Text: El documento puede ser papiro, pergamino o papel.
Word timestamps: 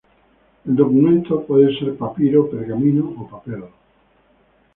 El 0.65 0.75
documento 0.75 1.45
puede 1.45 1.77
ser 1.77 1.95
papiro, 1.95 2.49
pergamino 2.49 3.13
o 3.19 3.27
papel. 3.29 3.65